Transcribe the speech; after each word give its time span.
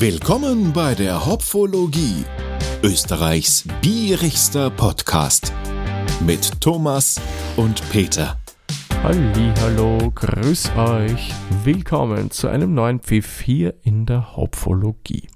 Willkommen 0.00 0.72
bei 0.72 0.94
der 0.94 1.26
Hopfologie, 1.26 2.24
Österreichs 2.84 3.64
bierigster 3.82 4.70
Podcast 4.70 5.52
mit 6.24 6.60
Thomas 6.60 7.20
und 7.56 7.82
Peter. 7.90 8.38
Halli, 9.02 9.52
hallo, 9.58 10.12
grüß 10.14 10.70
euch. 10.76 11.32
Willkommen 11.64 12.30
zu 12.30 12.46
einem 12.46 12.74
neuen 12.74 13.00
Pfiff 13.00 13.40
hier 13.40 13.74
in 13.82 14.06
der 14.06 14.36
Hopfologie. 14.36 15.26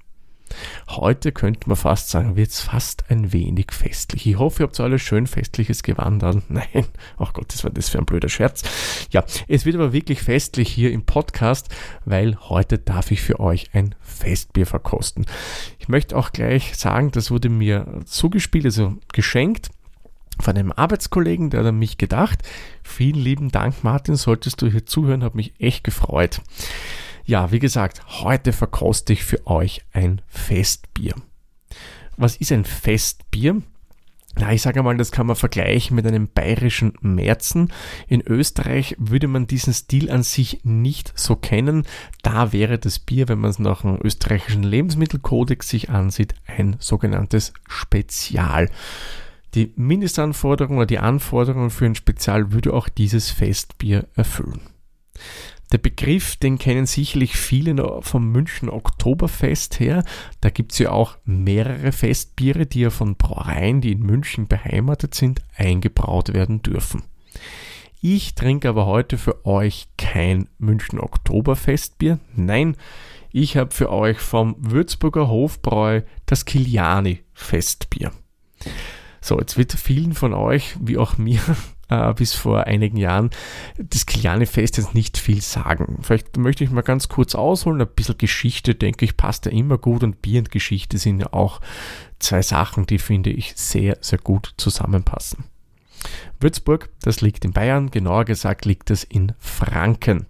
Heute 0.89 1.31
könnte 1.31 1.67
man 1.67 1.75
fast 1.75 2.09
sagen, 2.09 2.35
wird 2.35 2.49
es 2.49 2.61
fast 2.61 3.09
ein 3.09 3.33
wenig 3.33 3.71
festlich. 3.71 4.27
Ich 4.27 4.37
hoffe, 4.37 4.63
ihr 4.63 4.67
habt 4.67 4.75
so 4.75 4.83
alles 4.83 5.01
schön 5.01 5.27
festliches 5.27 5.83
Gewand 5.83 6.23
an. 6.23 6.43
Nein, 6.49 6.85
ach 7.17 7.33
Gott, 7.33 7.53
das 7.53 7.63
war 7.63 7.71
das 7.71 7.89
für 7.89 7.99
ein 7.99 8.05
blöder 8.05 8.29
Scherz. 8.29 8.63
Ja, 9.11 9.23
es 9.47 9.65
wird 9.65 9.75
aber 9.75 9.93
wirklich 9.93 10.21
festlich 10.21 10.69
hier 10.69 10.91
im 10.91 11.05
Podcast, 11.05 11.69
weil 12.05 12.37
heute 12.49 12.77
darf 12.77 13.11
ich 13.11 13.21
für 13.21 13.39
euch 13.39 13.69
ein 13.73 13.95
Festbier 14.01 14.65
verkosten. 14.65 15.25
Ich 15.79 15.87
möchte 15.87 16.17
auch 16.17 16.31
gleich 16.31 16.75
sagen, 16.75 17.11
das 17.11 17.31
wurde 17.31 17.49
mir 17.49 18.01
zugespielt, 18.05 18.65
also 18.65 18.95
geschenkt 19.11 19.69
von 20.39 20.57
einem 20.57 20.71
Arbeitskollegen, 20.71 21.49
der 21.49 21.61
hat 21.61 21.67
an 21.67 21.79
mich 21.79 21.97
gedacht. 21.97 22.39
Vielen 22.83 23.19
lieben 23.19 23.49
Dank, 23.49 23.83
Martin, 23.83 24.15
solltest 24.15 24.61
du 24.61 24.67
hier 24.67 24.85
zuhören, 24.85 25.23
hat 25.23 25.35
mich 25.35 25.53
echt 25.59 25.83
gefreut. 25.83 26.41
Ja, 27.25 27.51
wie 27.51 27.59
gesagt, 27.59 28.01
heute 28.21 28.51
verkoste 28.51 29.13
ich 29.13 29.23
für 29.23 29.47
euch 29.47 29.81
ein 29.93 30.21
Festbier. 30.27 31.15
Was 32.17 32.35
ist 32.35 32.51
ein 32.51 32.65
Festbier? 32.65 33.61
Na, 34.35 34.51
ich 34.51 34.63
sage 34.63 34.81
mal, 34.81 34.97
das 34.97 35.11
kann 35.11 35.27
man 35.27 35.35
vergleichen 35.35 35.95
mit 35.95 36.07
einem 36.07 36.27
bayerischen 36.27 36.93
Märzen. 37.01 37.71
In 38.07 38.21
Österreich 38.21 38.95
würde 38.97 39.27
man 39.27 39.45
diesen 39.47 39.73
Stil 39.73 40.09
an 40.09 40.23
sich 40.23 40.61
nicht 40.63 41.13
so 41.15 41.35
kennen. 41.35 41.85
Da 42.23 42.51
wäre 42.51 42.79
das 42.79 42.99
Bier, 42.99 43.29
wenn 43.29 43.39
man 43.39 43.51
es 43.51 43.59
nach 43.59 43.81
dem 43.81 43.99
österreichischen 44.01 44.63
Lebensmittelkodex 44.63 45.69
sich 45.69 45.91
ansieht, 45.91 46.33
ein 46.45 46.75
sogenanntes 46.79 47.53
Spezial. 47.67 48.69
Die 49.53 49.71
Mindestanforderung 49.75 50.77
oder 50.77 50.87
die 50.87 50.99
Anforderung 50.99 51.69
für 51.69 51.85
ein 51.85 51.95
Spezial 51.95 52.51
würde 52.51 52.73
auch 52.73 52.89
dieses 52.89 53.29
Festbier 53.29 54.07
erfüllen. 54.15 54.72
Der 55.71 55.79
Begriff, 55.79 56.35
den 56.35 56.59
kennen 56.59 56.85
sicherlich 56.85 57.35
viele 57.35 58.01
vom 58.01 58.31
München 58.31 58.69
Oktoberfest 58.69 59.79
her. 59.79 60.03
Da 60.39 60.49
gibt 60.49 60.71
es 60.73 60.77
ja 60.77 60.91
auch 60.91 61.17
mehrere 61.25 61.91
Festbiere, 61.91 62.67
die 62.67 62.81
ja 62.81 62.89
von 62.91 63.15
Brauereien, 63.15 63.81
die 63.81 63.93
in 63.93 64.01
München 64.01 64.47
beheimatet 64.47 65.15
sind, 65.15 65.41
eingebraut 65.55 66.33
werden 66.33 66.61
dürfen. 66.61 67.01
Ich 68.01 68.35
trinke 68.35 68.69
aber 68.69 68.85
heute 68.85 69.17
für 69.17 69.45
euch 69.45 69.87
kein 69.97 70.49
München 70.59 70.99
Oktoberfestbier. 70.99 72.19
Nein, 72.35 72.75
ich 73.31 73.57
habe 73.57 73.73
für 73.73 73.91
euch 73.91 74.19
vom 74.19 74.55
Würzburger 74.59 75.27
Hofbräu 75.27 76.01
das 76.27 76.45
Kiliani 76.45 77.23
Festbier. 77.33 78.11
So, 79.21 79.39
jetzt 79.39 79.57
wird 79.57 79.73
vielen 79.73 80.13
von 80.13 80.33
euch, 80.33 80.75
wie 80.81 80.97
auch 80.97 81.17
mir, 81.17 81.39
äh, 81.93 82.13
bis 82.13 82.33
vor 82.33 82.65
einigen 82.65 82.97
Jahren, 82.97 83.29
das 83.77 84.05
Kiliane-Fest 84.05 84.77
jetzt 84.77 84.93
nicht 84.93 85.17
viel 85.17 85.41
sagen. 85.41 85.99
Vielleicht 86.01 86.37
möchte 86.37 86.63
ich 86.63 86.71
mal 86.71 86.81
ganz 86.81 87.09
kurz 87.09 87.35
ausholen. 87.35 87.81
Ein 87.81 87.87
bisschen 87.87 88.17
Geschichte, 88.17 88.75
denke 88.75 89.05
ich, 89.05 89.17
passt 89.17 89.45
ja 89.45 89.51
immer 89.51 89.77
gut 89.77 90.03
und 90.03 90.21
Bier 90.21 90.39
und 90.39 90.51
Geschichte 90.51 90.97
sind 90.97 91.19
ja 91.19 91.33
auch 91.33 91.61
zwei 92.19 92.41
Sachen, 92.41 92.85
die 92.85 92.99
finde 92.99 93.29
ich 93.29 93.53
sehr, 93.55 93.97
sehr 94.01 94.19
gut 94.19 94.53
zusammenpassen. 94.57 95.45
Würzburg, 96.39 96.89
das 97.01 97.21
liegt 97.21 97.45
in 97.45 97.53
Bayern, 97.53 97.91
genauer 97.91 98.25
gesagt 98.25 98.65
liegt 98.65 98.91
es 98.91 99.03
in 99.03 99.33
Franken. 99.39 100.25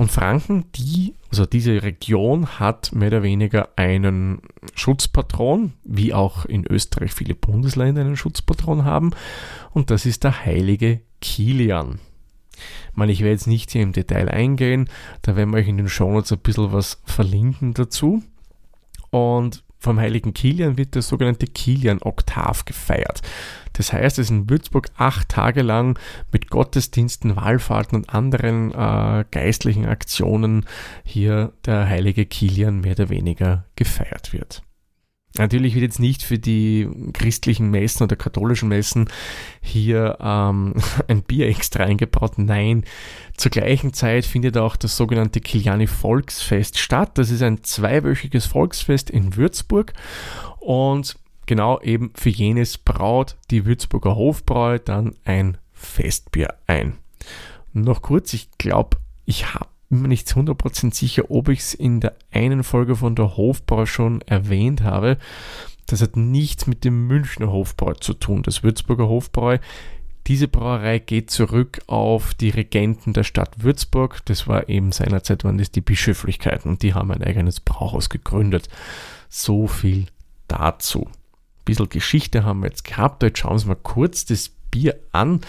Und 0.00 0.10
Franken, 0.10 0.64
die, 0.76 1.14
also 1.28 1.44
diese 1.44 1.82
Region 1.82 2.58
hat 2.58 2.90
mehr 2.94 3.08
oder 3.08 3.22
weniger 3.22 3.68
einen 3.76 4.40
Schutzpatron, 4.74 5.74
wie 5.84 6.14
auch 6.14 6.46
in 6.46 6.64
Österreich 6.66 7.12
viele 7.12 7.34
Bundesländer 7.34 8.00
einen 8.00 8.16
Schutzpatron 8.16 8.86
haben. 8.86 9.10
Und 9.72 9.90
das 9.90 10.06
ist 10.06 10.24
der 10.24 10.46
heilige 10.46 11.02
Kilian. 11.20 11.98
Ich 12.90 12.96
meine, 12.96 13.12
ich 13.12 13.20
werde 13.20 13.32
jetzt 13.32 13.46
nicht 13.46 13.72
hier 13.72 13.82
im 13.82 13.92
Detail 13.92 14.30
eingehen, 14.30 14.88
da 15.20 15.36
werden 15.36 15.50
wir 15.50 15.58
euch 15.58 15.68
in 15.68 15.76
den 15.76 15.90
Shownotes 15.90 16.32
ein 16.32 16.38
bisschen 16.38 16.72
was 16.72 17.02
verlinken 17.04 17.74
dazu. 17.74 18.22
Und 19.10 19.64
vom 19.80 19.98
heiligen 19.98 20.34
Kilian 20.34 20.76
wird 20.76 20.94
der 20.94 21.02
sogenannte 21.02 21.46
Kilian-Oktav 21.46 22.66
gefeiert. 22.66 23.22
Das 23.72 23.92
heißt, 23.92 24.18
es 24.18 24.26
ist 24.26 24.30
in 24.30 24.50
Würzburg 24.50 24.88
acht 24.96 25.30
Tage 25.30 25.62
lang 25.62 25.98
mit 26.32 26.50
Gottesdiensten, 26.50 27.34
Wallfahrten 27.34 27.96
und 27.96 28.10
anderen 28.10 28.72
äh, 28.72 29.24
geistlichen 29.30 29.86
Aktionen 29.86 30.66
hier 31.02 31.52
der 31.64 31.88
heilige 31.88 32.26
Kilian 32.26 32.80
mehr 32.80 32.92
oder 32.92 33.08
weniger 33.08 33.64
gefeiert 33.76 34.32
wird. 34.32 34.62
Natürlich 35.38 35.74
wird 35.74 35.84
jetzt 35.84 36.00
nicht 36.00 36.24
für 36.24 36.38
die 36.38 36.88
christlichen 37.12 37.70
Messen 37.70 38.02
oder 38.02 38.16
katholischen 38.16 38.68
Messen 38.68 39.08
hier 39.60 40.18
ähm, 40.20 40.74
ein 41.08 41.22
Bier 41.22 41.48
extra 41.48 41.84
eingebaut. 41.84 42.32
Nein, 42.36 42.84
zur 43.36 43.50
gleichen 43.50 43.92
Zeit 43.92 44.24
findet 44.26 44.58
auch 44.58 44.76
das 44.76 44.96
sogenannte 44.96 45.40
Kiliani 45.40 45.86
Volksfest 45.86 46.78
statt. 46.78 47.12
Das 47.14 47.30
ist 47.30 47.42
ein 47.42 47.62
zweiwöchiges 47.62 48.46
Volksfest 48.46 49.08
in 49.08 49.36
Würzburg 49.36 49.92
und 50.58 51.16
genau 51.46 51.80
eben 51.80 52.12
für 52.14 52.30
jenes 52.30 52.76
braut 52.76 53.36
die 53.50 53.66
Würzburger 53.66 54.16
Hofbräu 54.16 54.78
dann 54.78 55.14
ein 55.24 55.58
Festbier 55.72 56.54
ein. 56.66 56.98
Noch 57.72 58.02
kurz, 58.02 58.32
ich 58.34 58.50
glaube, 58.58 58.96
ich 59.26 59.54
habe 59.54 59.68
bin 59.90 60.02
mir 60.02 60.08
nicht 60.08 60.28
100% 60.28 60.94
sicher, 60.94 61.30
ob 61.30 61.48
ich 61.48 61.58
es 61.58 61.74
in 61.74 62.00
der 62.00 62.14
einen 62.32 62.64
Folge 62.64 62.96
von 62.96 63.16
der 63.16 63.36
Hofbräu 63.36 63.86
schon 63.86 64.22
erwähnt 64.22 64.82
habe. 64.82 65.18
Das 65.86 66.00
hat 66.00 66.16
nichts 66.16 66.66
mit 66.68 66.84
dem 66.84 67.08
Münchner 67.08 67.50
Hofbräu 67.50 67.94
zu 67.94 68.14
tun. 68.14 68.42
Das 68.44 68.62
Würzburger 68.62 69.08
Hofbräu, 69.08 69.58
diese 70.28 70.46
Brauerei 70.46 71.00
geht 71.00 71.30
zurück 71.30 71.80
auf 71.88 72.34
die 72.34 72.50
Regenten 72.50 73.12
der 73.12 73.24
Stadt 73.24 73.64
Würzburg. 73.64 74.24
Das 74.26 74.46
war 74.46 74.68
eben 74.68 74.92
seinerzeit 74.92 75.42
waren 75.42 75.58
das 75.58 75.72
die 75.72 75.80
Bischöflichkeiten 75.80 76.70
und 76.70 76.82
die 76.82 76.94
haben 76.94 77.10
ein 77.10 77.24
eigenes 77.24 77.58
Brauhaus 77.58 78.08
gegründet. 78.08 78.68
So 79.28 79.66
viel 79.66 80.06
dazu. 80.46 81.06
Ein 81.06 81.64
bisschen 81.64 81.88
Geschichte 81.88 82.44
haben 82.44 82.60
wir 82.60 82.68
jetzt 82.68 82.84
gehabt. 82.84 83.24
Jetzt 83.24 83.40
schauen 83.40 83.50
wir 83.50 83.54
uns 83.54 83.66
mal 83.66 83.74
kurz 83.74 84.24
das 84.24 84.50
Bier 84.70 84.96
an. 85.10 85.40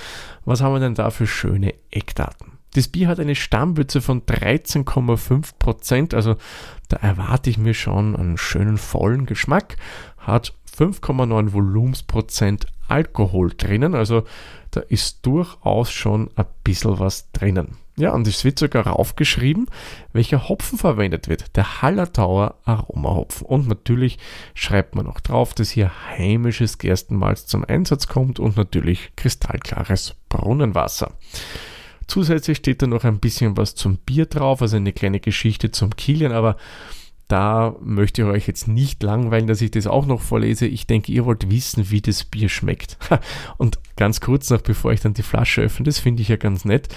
Was 0.45 0.61
haben 0.61 0.73
wir 0.73 0.79
denn 0.79 0.95
da 0.95 1.11
für 1.11 1.27
schöne 1.27 1.75
Eckdaten? 1.91 2.60
Das 2.73 2.87
Bier 2.87 3.07
hat 3.07 3.19
eine 3.19 3.35
Stammwürze 3.35 4.01
von 4.01 4.21
13,5 4.21 5.57
Prozent, 5.59 6.13
also 6.13 6.35
da 6.87 6.97
erwarte 6.97 7.49
ich 7.49 7.57
mir 7.57 7.73
schon 7.73 8.15
einen 8.15 8.37
schönen 8.37 8.77
vollen 8.77 9.25
Geschmack. 9.25 9.75
Hat 10.17 10.53
5,9 10.77 11.51
Volumensprozent 11.51 12.67
Alkohol 12.87 13.51
drinnen, 13.55 13.95
also 13.95 14.23
da 14.71 14.81
ist 14.81 15.25
durchaus 15.25 15.91
schon 15.91 16.29
ein 16.35 16.45
bisschen 16.63 16.99
was 16.99 17.31
drinnen. 17.31 17.77
Ja, 17.97 18.13
und 18.13 18.25
es 18.25 18.45
wird 18.45 18.57
sogar 18.57 18.87
raufgeschrieben, 18.87 19.67
welcher 20.13 20.47
Hopfen 20.47 20.77
verwendet 20.77 21.27
wird. 21.27 21.55
Der 21.55 21.81
Hallertauer 21.81 22.55
Aromahopfen. 22.63 23.45
Und 23.45 23.67
natürlich 23.67 24.17
schreibt 24.53 24.95
man 24.95 25.07
auch 25.07 25.19
drauf, 25.19 25.53
dass 25.53 25.69
hier 25.69 25.91
heimisches 26.09 26.77
Gerstenmalz 26.77 27.45
zum 27.47 27.65
Einsatz 27.65 28.07
kommt 28.07 28.39
und 28.39 28.55
natürlich 28.55 29.11
kristallklares 29.17 30.15
Brunnenwasser. 30.29 31.11
Zusätzlich 32.11 32.57
steht 32.57 32.81
da 32.81 32.87
noch 32.87 33.05
ein 33.05 33.21
bisschen 33.21 33.55
was 33.55 33.73
zum 33.73 33.95
Bier 33.95 34.25
drauf, 34.25 34.61
also 34.61 34.75
eine 34.75 34.91
kleine 34.91 35.21
Geschichte 35.21 35.71
zum 35.71 35.95
Kilian, 35.95 36.33
aber 36.33 36.57
da 37.29 37.73
möchte 37.79 38.23
ich 38.23 38.27
euch 38.27 38.47
jetzt 38.47 38.67
nicht 38.67 39.01
langweilen, 39.01 39.47
dass 39.47 39.61
ich 39.61 39.71
das 39.71 39.87
auch 39.87 40.05
noch 40.05 40.19
vorlese. 40.19 40.65
Ich 40.65 40.85
denke, 40.85 41.13
ihr 41.13 41.23
wollt 41.23 41.49
wissen, 41.49 41.89
wie 41.89 42.01
das 42.01 42.25
Bier 42.25 42.49
schmeckt. 42.49 42.97
Und 43.57 43.79
ganz 43.95 44.19
kurz 44.19 44.49
noch, 44.49 44.59
bevor 44.59 44.91
ich 44.91 44.99
dann 44.99 45.13
die 45.13 45.23
Flasche 45.23 45.61
öffne, 45.61 45.85
das 45.85 45.99
finde 45.99 46.21
ich 46.21 46.27
ja 46.27 46.35
ganz 46.35 46.65
nett. 46.65 46.89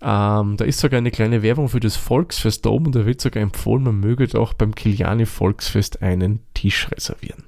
Ähm, 0.00 0.56
da 0.56 0.64
ist 0.64 0.80
sogar 0.80 0.96
eine 0.96 1.10
kleine 1.10 1.42
Werbung 1.42 1.68
für 1.68 1.80
das 1.80 1.96
Volksfest 1.96 2.64
da 2.64 2.70
oben 2.70 2.86
und 2.86 2.94
da 2.94 3.04
wird 3.04 3.20
sogar 3.20 3.42
empfohlen, 3.42 3.84
man 3.84 4.00
möge 4.00 4.26
doch 4.26 4.54
beim 4.54 4.74
Kiliani 4.74 5.26
Volksfest 5.26 6.00
einen 6.00 6.40
Tisch 6.54 6.90
reservieren. 6.90 7.44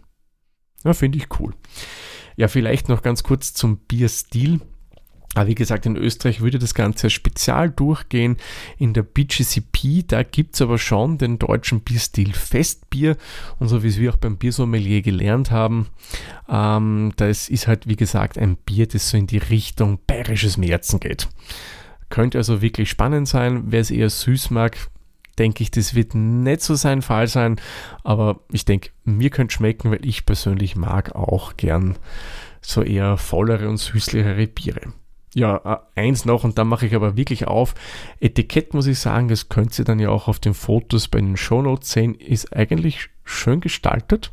Ja, 0.85 0.93
finde 0.93 1.17
ich 1.17 1.41
cool. 1.41 1.55
Ja, 2.37 2.49
vielleicht 2.49 2.91
noch 2.91 3.01
ganz 3.01 3.23
kurz 3.23 3.55
zum 3.55 3.79
Bierstil. 3.79 4.61
Aber 5.35 5.47
wie 5.47 5.55
gesagt, 5.55 5.87
in 5.87 5.97
Österreich 5.97 6.41
würde 6.41 6.59
das 6.59 6.75
Ganze 6.75 7.11
spezial 7.11 7.71
durchgehen. 7.71 8.39
In 8.79 8.95
der 8.95 9.03
BGCP, 9.03 10.05
da 10.07 10.23
gibt 10.23 10.55
es 10.55 10.63
aber 10.63 10.79
schon 10.79 11.19
den 11.19 11.39
deutschen 11.39 11.81
Bierstil 11.81 12.33
Festbier. 12.33 13.17
Und 13.59 13.69
so 13.69 13.83
wie 13.83 13.89
es 13.89 13.99
wir 13.99 14.13
auch 14.13 14.17
beim 14.17 14.39
Biersommelier 14.39 15.03
gelernt 15.03 15.51
haben, 15.51 15.89
ähm, 16.49 17.13
das 17.17 17.49
ist 17.49 17.67
halt, 17.67 17.87
wie 17.87 17.97
gesagt, 17.97 18.39
ein 18.39 18.57
Bier, 18.57 18.89
das 18.89 19.11
so 19.11 19.17
in 19.17 19.27
die 19.27 19.39
Richtung 19.39 20.01
bayerisches 20.07 20.57
Märzen 20.57 20.99
geht. 20.99 21.29
Könnte 22.09 22.39
also 22.39 22.63
wirklich 22.63 22.89
spannend 22.89 23.29
sein. 23.29 23.65
Wer 23.67 23.81
es 23.81 23.91
eher 23.91 24.09
süß 24.09 24.51
mag, 24.51 24.79
denke 25.39 25.63
ich, 25.63 25.71
das 25.71 25.95
wird 25.95 26.15
nicht 26.15 26.63
so 26.63 26.75
sein 26.75 27.03
Fall 27.03 27.27
sein. 27.27 27.61
Aber 28.03 28.41
ich 28.51 28.65
denke, 28.65 28.91
mir 29.05 29.29
könnte 29.29 29.55
schmecken, 29.55 29.91
weil 29.91 30.05
ich 30.05 30.25
persönlich 30.25 30.75
mag 30.75 31.15
auch 31.15 31.57
gern 31.59 31.97
so 32.63 32.83
eher 32.83 33.19
vollere 33.19 33.69
und 33.69 33.77
süßlichere 33.77 34.47
Biere. 34.47 34.95
Ja, 35.35 35.83
äh, 35.97 36.01
eins 36.01 36.25
noch 36.25 36.45
und 36.45 36.59
dann 36.59 36.69
mache 36.69 36.87
ich 36.87 36.95
aber 36.95 37.17
wirklich 37.17 37.47
auf. 37.47 37.75
Etikett 38.21 38.75
muss 38.75 38.87
ich 38.87 38.99
sagen, 38.99 39.29
das 39.29 39.49
könnt 39.49 39.79
ihr 39.79 39.85
dann 39.85 39.99
ja 39.99 40.11
auch 40.11 40.29
auf 40.29 40.39
den 40.39 40.55
Fotos 40.55 41.09
bei 41.09 41.19
den 41.21 41.37
Shownotes 41.37 41.91
sehen, 41.91 42.15
ist 42.15 42.55
eigentlich 42.55 43.11
schön 43.25 43.61
gestaltet. 43.61 44.33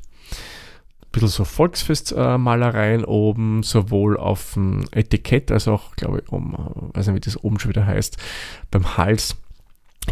Ein 1.02 1.12
bisschen 1.12 1.28
so 1.30 1.46
Volksfestmalereien 1.46 3.04
äh, 3.04 3.08
oben, 3.08 3.64
sowohl 3.64 4.18
auf 4.18 4.54
dem 4.54 4.86
Etikett 4.92 5.52
als 5.52 5.68
auch, 5.68 5.96
glaube 5.96 6.22
ich, 6.24 6.32
um, 6.32 6.56
weiß 6.94 7.08
nicht, 7.08 7.16
wie 7.16 7.20
das 7.22 7.44
oben 7.44 7.60
schon 7.60 7.70
wieder 7.70 7.86
heißt, 7.86 8.18
beim 8.72 8.98
Hals 8.98 9.36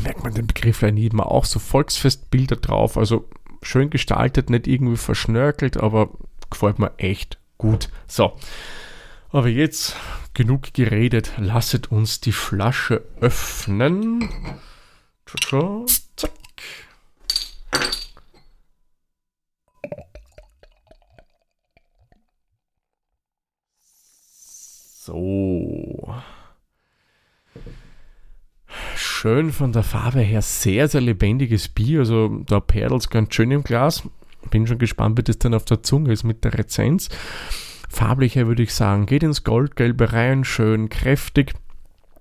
merkt 0.02 0.24
man 0.24 0.34
den 0.34 0.48
Begriff 0.48 0.82
ja 0.82 0.92
nie 0.92 1.10
mehr 1.10 1.28
auch 1.28 1.46
so 1.46 1.60
Volksfestbilder 1.60 2.56
drauf. 2.56 2.98
Also 2.98 3.26
schön 3.62 3.90
gestaltet, 3.90 4.50
nicht 4.50 4.68
irgendwie 4.68 4.98
verschnörkelt, 4.98 5.78
aber 5.78 6.10
gefällt 6.50 6.80
mir 6.80 6.92
echt 6.98 7.38
gut. 7.58 7.90
So, 8.08 8.34
aber 9.34 9.50
jetzt 9.50 9.96
genug 10.34 10.74
geredet, 10.74 11.34
lasset 11.38 11.92
uns 11.92 12.22
die 12.22 12.32
Flasche 12.32 13.04
öffnen. 13.20 14.30
Zack. 16.16 16.32
So. 25.06 26.16
Schön 28.96 29.52
von 29.52 29.72
der 29.74 29.84
Farbe 29.84 30.22
her, 30.22 30.42
sehr, 30.42 30.88
sehr 30.88 31.02
lebendiges 31.02 31.70
Bier. 31.70 32.00
Also 32.00 32.44
da 32.46 32.60
perlt 32.60 32.94
es 32.94 33.10
ganz 33.10 33.34
schön 33.34 33.50
im 33.50 33.64
Glas. 33.64 34.04
Bin 34.52 34.68
schon 34.68 34.78
gespannt, 34.78 35.18
wie 35.18 35.24
das 35.24 35.40
dann 35.40 35.54
auf 35.54 35.66
der 35.66 35.82
Zunge 35.82 36.14
ist 36.14 36.24
mit 36.24 36.44
der 36.44 36.58
Rezenz. 36.58 37.10
Farblicher 37.94 38.48
würde 38.48 38.64
ich 38.64 38.74
sagen, 38.74 39.06
geht 39.06 39.22
ins 39.22 39.44
Goldgelbe 39.44 40.14
rein, 40.14 40.44
schön 40.44 40.90
kräftig. 40.90 41.54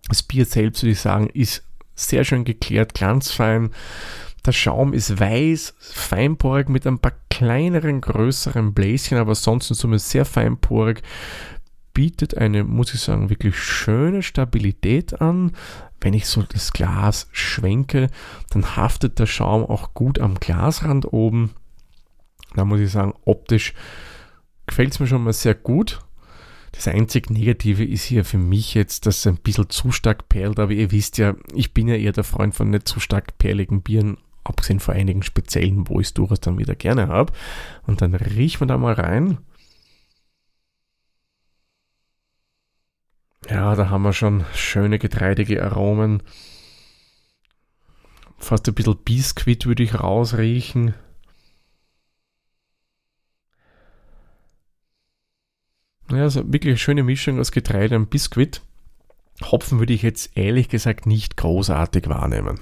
Das 0.06 0.22
Bier 0.22 0.44
selbst 0.44 0.82
würde 0.82 0.92
ich 0.92 1.00
sagen, 1.00 1.30
ist 1.30 1.64
sehr 1.94 2.24
schön 2.24 2.44
geklärt, 2.44 2.92
glanzfein. 2.92 3.70
Der 4.44 4.52
Schaum 4.52 4.92
ist 4.92 5.18
weiß, 5.18 5.74
feinporig 5.78 6.68
mit 6.68 6.86
ein 6.86 6.98
paar 6.98 7.14
kleineren, 7.30 8.02
größeren 8.02 8.74
Bläschen, 8.74 9.16
aber 9.16 9.34
sonst 9.34 9.70
in 9.70 9.74
Summe 9.74 9.98
sehr 9.98 10.26
feinporig. 10.26 11.02
Bietet 11.94 12.36
eine, 12.36 12.64
muss 12.64 12.92
ich 12.92 13.00
sagen, 13.00 13.30
wirklich 13.30 13.56
schöne 13.56 14.22
Stabilität 14.22 15.22
an. 15.22 15.52
Wenn 16.02 16.12
ich 16.12 16.26
so 16.26 16.42
das 16.42 16.74
Glas 16.74 17.28
schwenke, 17.32 18.08
dann 18.50 18.76
haftet 18.76 19.18
der 19.18 19.26
Schaum 19.26 19.64
auch 19.64 19.94
gut 19.94 20.18
am 20.18 20.34
Glasrand 20.34 21.10
oben. 21.10 21.52
Da 22.54 22.66
muss 22.66 22.80
ich 22.80 22.90
sagen, 22.90 23.14
optisch 23.24 23.72
gefällt 24.72 24.92
es 24.92 25.00
mir 25.00 25.06
schon 25.06 25.22
mal 25.22 25.34
sehr 25.34 25.54
gut. 25.54 26.00
Das 26.72 26.88
einzig 26.88 27.28
Negative 27.28 27.84
ist 27.84 28.04
hier 28.04 28.24
für 28.24 28.38
mich 28.38 28.72
jetzt, 28.72 29.04
dass 29.04 29.18
es 29.18 29.26
ein 29.26 29.36
bisschen 29.36 29.68
zu 29.68 29.92
stark 29.92 30.30
perlt, 30.30 30.58
aber 30.58 30.72
ihr 30.72 30.90
wisst 30.90 31.18
ja, 31.18 31.34
ich 31.54 31.74
bin 31.74 31.88
ja 31.88 31.96
eher 31.96 32.12
der 32.12 32.24
Freund 32.24 32.54
von 32.54 32.70
nicht 32.70 32.88
zu 32.88 32.98
stark 32.98 33.36
perligen 33.36 33.82
Bieren, 33.82 34.16
abgesehen 34.44 34.80
von 34.80 34.94
einigen 34.94 35.22
speziellen, 35.22 35.90
wo 35.90 36.00
ich 36.00 36.06
es 36.06 36.14
durchaus 36.14 36.40
dann 36.40 36.56
wieder 36.56 36.74
gerne 36.74 37.08
habe. 37.08 37.34
Und 37.86 38.00
dann 38.00 38.14
riechen 38.14 38.60
wir 38.60 38.66
da 38.66 38.78
mal 38.78 38.94
rein. 38.94 39.36
Ja, 43.50 43.74
da 43.74 43.90
haben 43.90 44.04
wir 44.04 44.14
schon 44.14 44.46
schöne 44.54 44.98
getreidige 44.98 45.62
Aromen. 45.62 46.22
Fast 48.38 48.66
ein 48.68 48.74
bisschen 48.74 48.96
Biskuit 49.04 49.66
würde 49.66 49.82
ich 49.82 50.00
rausriechen. 50.00 50.94
Ja, 56.12 56.22
also 56.24 56.40
wirklich 56.52 56.72
eine 56.72 56.78
schöne 56.78 57.02
Mischung 57.02 57.40
aus 57.40 57.52
Getreide 57.52 57.96
und 57.96 58.10
Biskuit. 58.10 58.60
Hopfen 59.42 59.78
würde 59.78 59.94
ich 59.94 60.02
jetzt 60.02 60.36
ehrlich 60.36 60.68
gesagt 60.68 61.06
nicht 61.06 61.36
großartig 61.36 62.08
wahrnehmen. 62.08 62.60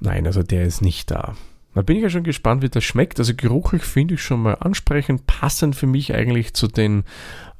Nein, 0.00 0.26
also 0.26 0.42
der 0.42 0.64
ist 0.64 0.82
nicht 0.82 1.10
da. 1.10 1.34
Da 1.74 1.82
bin 1.82 1.96
ich 1.96 2.02
ja 2.02 2.10
schon 2.10 2.24
gespannt, 2.24 2.62
wie 2.62 2.68
das 2.68 2.84
schmeckt. 2.84 3.18
Also 3.18 3.34
geruchlich 3.34 3.82
finde 3.82 4.14
ich 4.14 4.22
schon 4.22 4.42
mal 4.42 4.54
ansprechend, 4.54 5.26
passend 5.26 5.76
für 5.76 5.86
mich 5.86 6.14
eigentlich 6.14 6.54
zu 6.54 6.66
den 6.66 7.04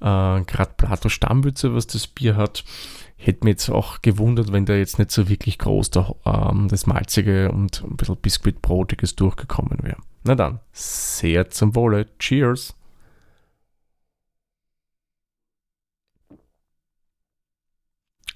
äh, 0.00 0.40
gerade 0.42 0.70
Plato 0.76 1.08
Stammwürze, 1.08 1.74
was 1.74 1.86
das 1.86 2.06
Bier 2.06 2.36
hat. 2.36 2.64
Hätte 3.16 3.44
mir 3.44 3.50
jetzt 3.50 3.68
auch 3.68 4.02
gewundert, 4.02 4.52
wenn 4.52 4.66
da 4.66 4.74
jetzt 4.74 4.98
nicht 4.98 5.10
so 5.10 5.28
wirklich 5.28 5.58
groß 5.58 5.90
der, 5.90 6.14
ähm, 6.24 6.68
das 6.68 6.86
Malzige 6.86 7.50
und 7.50 7.82
ein 7.84 7.96
bisschen 7.96 8.16
Biskuitbrotiges 8.16 9.16
durchgekommen 9.16 9.78
wäre. 9.82 9.98
Na 10.28 10.34
dann, 10.34 10.60
sehr 10.74 11.48
zum 11.48 11.74
Wohle. 11.74 12.06
Cheers! 12.18 12.74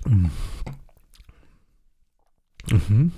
Mm. 0.06 0.28
Mhm. 2.70 3.12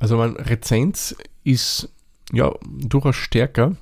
Also 0.00 0.16
mein 0.16 0.34
Rezenz 0.34 1.14
ist 1.44 1.88
ja 2.32 2.52
durchaus 2.64 3.14
stärker, 3.14 3.76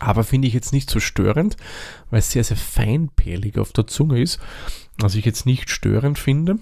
aber 0.00 0.24
finde 0.24 0.48
ich 0.48 0.54
jetzt 0.54 0.72
nicht 0.72 0.90
so 0.90 0.98
störend, 0.98 1.56
weil 2.10 2.18
es 2.18 2.32
sehr, 2.32 2.42
sehr 2.42 2.56
feinperlig 2.56 3.56
auf 3.56 3.72
der 3.72 3.86
Zunge 3.86 4.20
ist, 4.20 4.40
was 4.98 5.14
ich 5.14 5.24
jetzt 5.24 5.46
nicht 5.46 5.70
störend 5.70 6.18
finde. 6.18 6.58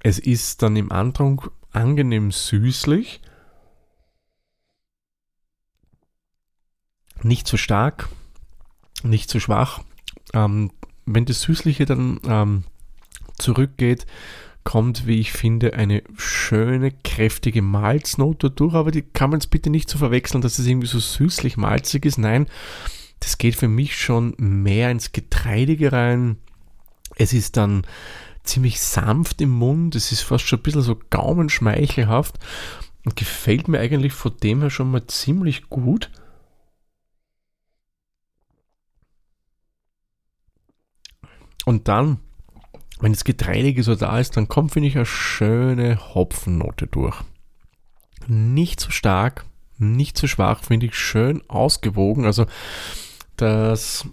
Es 0.00 0.18
ist 0.18 0.62
dann 0.62 0.74
im 0.74 0.90
Antrunk 0.90 1.52
angenehm 1.70 2.32
süßlich, 2.32 3.20
nicht 7.22 7.46
zu 7.46 7.56
stark, 7.56 8.08
nicht 9.02 9.30
zu 9.30 9.40
schwach. 9.40 9.80
Ähm, 10.34 10.70
wenn 11.06 11.24
das 11.24 11.42
Süßliche 11.42 11.86
dann 11.86 12.20
ähm, 12.26 12.64
zurückgeht, 13.38 14.06
kommt, 14.64 15.06
wie 15.06 15.20
ich 15.20 15.32
finde, 15.32 15.74
eine 15.74 16.02
schöne, 16.16 16.92
kräftige 16.92 17.62
Malznote 17.62 18.50
durch, 18.50 18.74
aber 18.74 18.90
die 18.90 19.02
kann 19.02 19.30
man 19.30 19.40
jetzt 19.40 19.50
bitte 19.50 19.70
nicht 19.70 19.88
so 19.88 19.98
verwechseln, 19.98 20.42
dass 20.42 20.58
es 20.58 20.66
irgendwie 20.66 20.86
so 20.86 20.98
süßlich 20.98 21.56
malzig 21.56 22.04
ist. 22.04 22.18
Nein, 22.18 22.46
das 23.20 23.38
geht 23.38 23.56
für 23.56 23.68
mich 23.68 23.96
schon 23.96 24.34
mehr 24.36 24.90
ins 24.90 25.12
Getreidige 25.12 25.92
rein. 25.92 26.36
Es 27.16 27.32
ist 27.32 27.56
dann 27.56 27.86
ziemlich 28.44 28.80
sanft 28.80 29.40
im 29.40 29.50
Mund, 29.50 29.94
es 29.94 30.12
ist 30.12 30.22
fast 30.22 30.46
schon 30.46 30.58
ein 30.58 30.62
bisschen 30.62 30.82
so 30.82 30.98
gaumenschmeichelhaft 31.10 32.38
und 33.04 33.16
gefällt 33.16 33.68
mir 33.68 33.80
eigentlich 33.80 34.12
von 34.12 34.36
dem 34.42 34.60
her 34.60 34.70
schon 34.70 34.90
mal 34.90 35.06
ziemlich 35.06 35.68
gut. 35.68 36.10
Und 41.66 41.88
dann, 41.88 42.18
wenn 43.00 43.12
das 43.12 43.24
Getreidige 43.24 43.82
so 43.82 43.94
da 43.94 44.18
ist, 44.18 44.36
dann 44.36 44.48
kommt, 44.48 44.72
finde 44.72 44.88
ich, 44.88 44.96
eine 44.96 45.06
schöne 45.06 46.14
Hopfennote 46.14 46.86
durch. 46.86 47.16
Nicht 48.26 48.80
zu 48.80 48.90
stark, 48.90 49.46
nicht 49.78 50.16
zu 50.16 50.28
schwach, 50.28 50.62
finde 50.62 50.86
ich 50.86 50.94
schön 50.94 51.42
ausgewogen. 51.48 52.24
Also 52.26 52.46
das, 53.36 54.06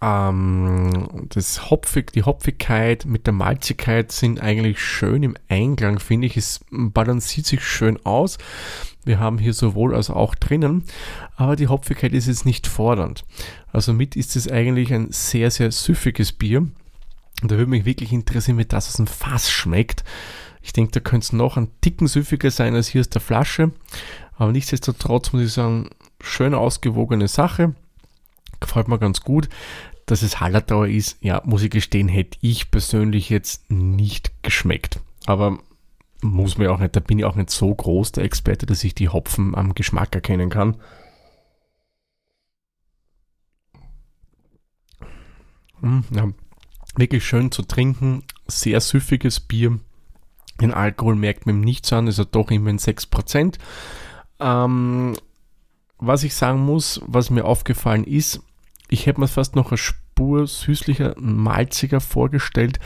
ähm, 0.00 1.26
das 1.30 1.70
Hopfig, 1.70 2.12
die 2.12 2.22
Hopfigkeit 2.22 3.04
mit 3.04 3.26
der 3.26 3.34
Malzigkeit 3.34 4.12
sind 4.12 4.40
eigentlich 4.40 4.80
schön 4.80 5.22
im 5.22 5.36
Einklang, 5.48 5.98
finde 5.98 6.26
ich. 6.26 6.36
Es 6.36 6.60
balanciert 6.70 7.46
sich 7.46 7.64
schön 7.64 8.04
aus. 8.04 8.38
Wir 9.04 9.18
haben 9.18 9.38
hier 9.38 9.54
sowohl 9.54 9.94
als 9.94 10.10
auch 10.10 10.34
drinnen, 10.34 10.84
aber 11.36 11.56
die 11.56 11.68
Hopfigkeit 11.68 12.12
ist 12.12 12.26
jetzt 12.26 12.46
nicht 12.46 12.66
fordernd. 12.66 13.24
Also 13.72 13.92
mit 13.92 14.16
ist 14.16 14.36
es 14.36 14.50
eigentlich 14.50 14.92
ein 14.92 15.10
sehr, 15.10 15.50
sehr 15.50 15.72
süffiges 15.72 16.32
Bier. 16.32 16.60
Und 17.40 17.50
da 17.50 17.56
würde 17.56 17.70
mich 17.70 17.84
wirklich 17.84 18.12
interessieren, 18.12 18.58
wie 18.58 18.64
das 18.64 18.88
aus 18.88 18.96
dem 18.96 19.06
Fass 19.06 19.50
schmeckt. 19.50 20.04
Ich 20.62 20.72
denke, 20.72 20.92
da 20.92 21.00
könnte 21.00 21.24
es 21.24 21.32
noch 21.32 21.56
ein 21.56 21.68
Ticken 21.80 22.06
süffiger 22.06 22.50
sein 22.50 22.74
als 22.74 22.88
hier 22.88 23.00
aus 23.00 23.08
der 23.08 23.20
Flasche. 23.20 23.72
Aber 24.36 24.52
nichtsdestotrotz 24.52 25.32
muss 25.32 25.42
ich 25.42 25.52
sagen, 25.52 25.90
schön 26.20 26.54
ausgewogene 26.54 27.28
Sache. 27.28 27.74
Gefällt 28.60 28.88
mir 28.88 28.98
ganz 28.98 29.20
gut. 29.20 29.48
Dass 30.06 30.22
es 30.22 30.40
Hallertauer 30.40 30.88
ist, 30.88 31.18
ja, 31.22 31.42
muss 31.44 31.62
ich 31.62 31.70
gestehen, 31.70 32.08
hätte 32.08 32.38
ich 32.40 32.70
persönlich 32.70 33.28
jetzt 33.28 33.70
nicht 33.70 34.32
geschmeckt. 34.42 35.00
Aber 35.26 35.58
muss 36.22 36.58
mir 36.58 36.72
auch 36.72 36.78
nicht, 36.78 36.96
da 36.96 37.00
bin 37.00 37.18
ich 37.18 37.24
auch 37.24 37.36
nicht 37.36 37.50
so 37.50 37.74
groß 37.74 38.12
der 38.12 38.24
Experte, 38.24 38.66
dass 38.66 38.84
ich 38.84 38.94
die 38.94 39.08
Hopfen 39.08 39.54
am 39.54 39.74
Geschmack 39.74 40.14
erkennen 40.14 40.50
kann. 40.50 40.76
Hm, 45.80 46.04
ja, 46.10 46.28
wirklich 46.96 47.24
schön 47.24 47.52
zu 47.52 47.62
trinken, 47.62 48.24
sehr 48.46 48.80
süffiges 48.80 49.40
Bier. 49.40 49.78
Den 50.60 50.74
Alkohol 50.74 51.14
merkt 51.14 51.46
man 51.46 51.56
ihm 51.56 51.60
nichts 51.60 51.92
an, 51.92 52.08
ist 52.08 52.18
er 52.18 52.24
doch 52.24 52.50
immerhin 52.50 52.78
6%. 52.78 53.58
Ähm, 54.40 55.16
was 55.98 56.24
ich 56.24 56.34
sagen 56.34 56.60
muss, 56.60 57.00
was 57.06 57.30
mir 57.30 57.44
aufgefallen 57.44 58.04
ist, 58.04 58.40
ich 58.88 59.06
hätte 59.06 59.20
mir 59.20 59.28
fast 59.28 59.56
noch 59.56 59.70
eine 59.70 59.78
Spur 59.78 60.46
süßlicher, 60.46 61.14
malziger 61.18 62.00
vorgestellt. 62.00 62.80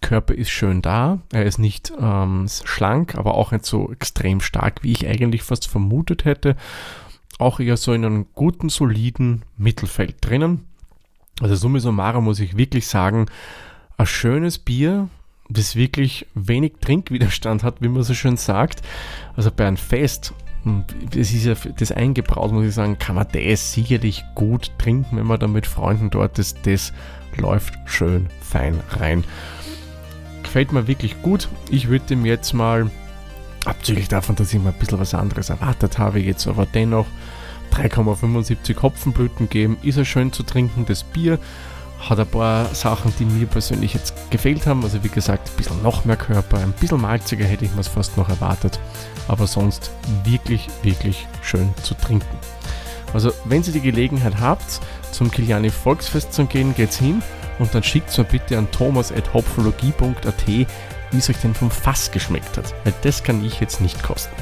Körper 0.00 0.34
ist 0.34 0.50
schön 0.50 0.82
da. 0.82 1.20
Er 1.32 1.44
ist 1.44 1.58
nicht 1.58 1.92
ähm, 1.98 2.46
schlank, 2.64 3.14
aber 3.14 3.34
auch 3.34 3.52
nicht 3.52 3.64
so 3.64 3.92
extrem 3.92 4.40
stark, 4.40 4.82
wie 4.82 4.92
ich 4.92 5.06
eigentlich 5.06 5.42
fast 5.42 5.68
vermutet 5.68 6.24
hätte. 6.24 6.56
Auch 7.38 7.60
eher 7.60 7.76
so 7.76 7.92
in 7.92 8.04
einem 8.04 8.26
guten, 8.34 8.68
soliden 8.68 9.42
Mittelfeld 9.56 10.16
drinnen. 10.20 10.64
Also 11.40 11.54
summa 11.54 11.78
summarum 11.78 12.24
muss 12.24 12.40
ich 12.40 12.56
wirklich 12.56 12.86
sagen, 12.86 13.26
ein 13.96 14.06
schönes 14.06 14.58
Bier, 14.58 15.08
das 15.48 15.76
wirklich 15.76 16.26
wenig 16.34 16.74
Trinkwiderstand 16.80 17.62
hat, 17.62 17.80
wie 17.80 17.88
man 17.88 18.02
so 18.02 18.14
schön 18.14 18.36
sagt. 18.36 18.82
Also 19.36 19.50
bei 19.50 19.66
einem 19.66 19.76
Fest, 19.76 20.34
das 20.64 21.32
ist 21.32 21.44
ja 21.44 21.54
das 21.76 21.90
eingebraut, 21.90 22.52
muss 22.52 22.66
ich 22.66 22.74
sagen, 22.74 22.98
kann 22.98 23.16
man 23.16 23.26
das 23.32 23.72
sicherlich 23.72 24.24
gut 24.34 24.70
trinken, 24.78 25.16
wenn 25.16 25.26
man 25.26 25.40
da 25.40 25.48
mit 25.48 25.66
Freunden 25.66 26.10
dort 26.10 26.38
ist. 26.38 26.58
Das 26.64 26.92
läuft 27.36 27.74
schön 27.86 28.28
fein 28.40 28.80
rein. 28.90 29.24
Gefällt 30.42 30.72
mir 30.72 30.86
wirklich 30.86 31.20
gut. 31.22 31.48
Ich 31.70 31.88
würde 31.88 32.06
dem 32.06 32.24
jetzt 32.24 32.52
mal, 32.52 32.90
abzüglich 33.64 34.08
davon, 34.08 34.36
dass 34.36 34.52
ich 34.52 34.60
mir 34.60 34.70
ein 34.70 34.78
bisschen 34.78 34.98
was 34.98 35.14
anderes 35.14 35.50
erwartet 35.50 35.98
habe, 35.98 36.20
jetzt 36.20 36.46
aber 36.46 36.66
dennoch 36.66 37.06
3,75 37.72 38.82
Hopfenblüten 38.82 39.48
geben. 39.48 39.78
Ist 39.82 39.96
er 39.96 40.04
schön 40.04 40.32
zu 40.32 40.42
trinken, 40.42 40.84
das 40.86 41.04
Bier. 41.04 41.38
Hat 42.08 42.18
ein 42.18 42.26
paar 42.26 42.66
Sachen, 42.74 43.12
die 43.18 43.24
mir 43.24 43.46
persönlich 43.46 43.94
jetzt 43.94 44.30
gefehlt 44.30 44.66
haben. 44.66 44.82
Also 44.82 45.02
wie 45.04 45.08
gesagt, 45.08 45.48
ein 45.48 45.56
bisschen 45.56 45.82
noch 45.82 46.04
mehr 46.04 46.16
Körper, 46.16 46.58
ein 46.58 46.72
bisschen 46.72 47.00
malziger 47.00 47.44
hätte 47.44 47.64
ich 47.64 47.72
mir 47.72 47.80
es 47.80 47.88
fast 47.88 48.16
noch 48.16 48.28
erwartet. 48.28 48.80
Aber 49.28 49.46
sonst 49.46 49.90
wirklich, 50.24 50.68
wirklich 50.82 51.26
schön 51.42 51.72
zu 51.82 51.94
trinken. 51.94 52.36
Also 53.14 53.32
wenn 53.44 53.62
ihr 53.62 53.72
die 53.72 53.80
Gelegenheit 53.80 54.40
habt, 54.40 54.80
zum 55.12 55.30
Kiliani 55.30 55.70
Volksfest 55.70 56.32
zu 56.32 56.46
gehen, 56.46 56.74
geht's 56.74 56.98
hin 56.98 57.22
und 57.58 57.74
dann 57.74 57.82
schickt 57.82 58.16
mir 58.16 58.24
bitte 58.24 58.58
an 58.58 58.70
thomas.hopfologie.at, 58.70 60.48
wie 60.48 60.66
es 61.16 61.28
euch 61.30 61.36
denn 61.38 61.54
vom 61.54 61.70
Fass 61.70 62.10
geschmeckt 62.10 62.56
hat. 62.56 62.74
Weil 62.84 62.94
das 63.02 63.22
kann 63.22 63.44
ich 63.44 63.60
jetzt 63.60 63.80
nicht 63.80 64.02
kosten. 64.02 64.34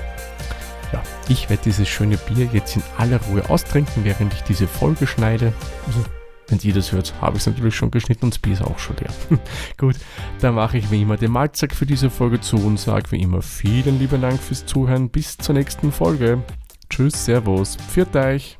Ja, 0.92 1.02
ich 1.28 1.50
werde 1.50 1.62
dieses 1.64 1.88
schöne 1.88 2.16
Bier 2.16 2.48
jetzt 2.52 2.76
in 2.76 2.82
aller 2.98 3.20
Ruhe 3.22 3.48
austrinken, 3.48 4.04
während 4.04 4.32
ich 4.34 4.42
diese 4.42 4.66
Folge 4.66 5.06
schneide. 5.06 5.52
Also, 5.86 6.04
wenn 6.50 6.58
ihr 6.62 6.74
das 6.74 6.92
hört, 6.92 7.14
habe 7.20 7.36
ich 7.36 7.42
es 7.42 7.46
natürlich 7.46 7.74
schon 7.74 7.90
geschnitten 7.90 8.26
und 8.26 8.34
das 8.34 8.38
Bier 8.38 8.54
ist 8.54 8.62
auch 8.62 8.78
schon 8.78 8.96
leer. 8.96 9.10
Gut, 9.78 9.96
dann 10.40 10.54
mache 10.54 10.78
ich 10.78 10.90
wie 10.90 11.02
immer 11.02 11.16
den 11.16 11.32
Malzack 11.32 11.74
für 11.74 11.86
diese 11.86 12.10
Folge 12.10 12.40
zu 12.40 12.56
und 12.56 12.78
sage 12.78 13.12
wie 13.12 13.22
immer 13.22 13.42
vielen 13.42 13.98
lieben 13.98 14.20
Dank 14.20 14.40
fürs 14.40 14.66
Zuhören. 14.66 15.08
Bis 15.08 15.36
zur 15.38 15.54
nächsten 15.54 15.92
Folge. 15.92 16.42
Tschüss, 16.88 17.24
Servus, 17.24 17.76
pfiat 17.76 18.16
euch. 18.16 18.59